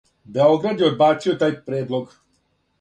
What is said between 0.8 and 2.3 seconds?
је одбацио тај предлог.